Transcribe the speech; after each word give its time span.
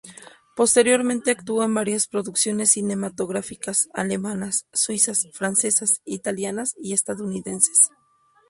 Posteriormente 0.55 1.29
actuó 1.29 1.63
en 1.63 1.75
varias 1.75 2.07
producciones 2.07 2.71
cinematográficas 2.71 3.87
alemanas, 3.93 4.65
suizas, 4.73 5.27
francesas, 5.31 6.01
italianas 6.05 6.73
y 6.81 6.93
estadounidenses. 6.93 7.91